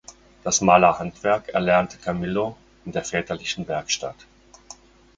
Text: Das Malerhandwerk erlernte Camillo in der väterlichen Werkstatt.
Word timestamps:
Das 0.43 0.61
Malerhandwerk 0.61 1.49
erlernte 1.49 1.97
Camillo 1.99 2.57
in 2.85 2.91
der 2.91 3.03
väterlichen 3.03 3.67
Werkstatt. 3.67 4.25